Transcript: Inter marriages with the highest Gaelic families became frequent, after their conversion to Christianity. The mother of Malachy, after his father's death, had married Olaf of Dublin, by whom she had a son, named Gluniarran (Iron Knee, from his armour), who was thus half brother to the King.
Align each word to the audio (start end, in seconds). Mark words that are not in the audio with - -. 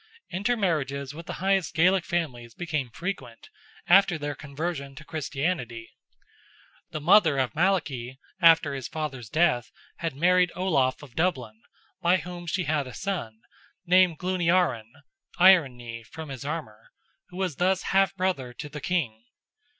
Inter 0.31 0.55
marriages 0.57 1.13
with 1.13 1.27
the 1.27 1.33
highest 1.45 1.75
Gaelic 1.75 2.05
families 2.05 2.55
became 2.55 2.89
frequent, 2.89 3.49
after 3.85 4.17
their 4.17 4.33
conversion 4.33 4.95
to 4.95 5.03
Christianity. 5.05 5.91
The 6.89 6.99
mother 6.99 7.37
of 7.37 7.53
Malachy, 7.53 8.17
after 8.41 8.73
his 8.73 8.87
father's 8.87 9.29
death, 9.29 9.71
had 9.97 10.15
married 10.15 10.51
Olaf 10.55 11.03
of 11.03 11.13
Dublin, 11.15 11.61
by 12.01 12.17
whom 12.17 12.47
she 12.47 12.63
had 12.63 12.87
a 12.87 12.95
son, 12.95 13.41
named 13.85 14.17
Gluniarran 14.17 14.91
(Iron 15.37 15.77
Knee, 15.77 16.01
from 16.01 16.29
his 16.29 16.43
armour), 16.43 16.89
who 17.29 17.37
was 17.37 17.57
thus 17.57 17.83
half 17.93 18.15
brother 18.15 18.53
to 18.53 18.69
the 18.69 18.81
King. 18.81 19.25